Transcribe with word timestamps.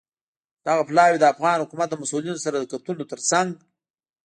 دغه 0.67 0.83
پلاوی 0.89 1.17
د 1.19 1.25
افغان 1.33 1.57
حکومت 1.63 1.87
له 1.89 1.97
مسوولینو 2.01 2.43
سره 2.45 2.55
د 2.57 2.65
کتنو 2.71 3.09
ترڅنګ 3.11 3.49